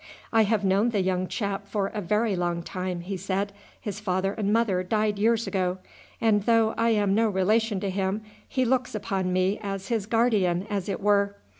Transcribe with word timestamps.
"I 0.33 0.45
have 0.45 0.65
known 0.65 0.89
the 0.89 1.01
young 1.03 1.27
chap 1.27 1.67
for 1.67 1.85
a 1.89 2.01
very 2.01 2.35
long 2.35 2.63
time," 2.63 3.01
he 3.01 3.15
said; 3.17 3.53
"his 3.79 3.99
father 3.99 4.33
and 4.33 4.51
mother 4.51 4.81
died 4.81 5.19
years 5.19 5.45
ago, 5.45 5.77
and 6.19 6.41
though 6.47 6.73
I 6.75 6.89
am 6.89 7.13
no 7.13 7.29
relation 7.29 7.79
to 7.81 7.89
him 7.91 8.23
he 8.47 8.65
looks 8.65 8.95
upon 8.95 9.31
me 9.31 9.59
as 9.61 9.89
his 9.89 10.07
guardian 10.07 10.65
as 10.71 10.89
it 10.89 11.01
were. 11.01 11.35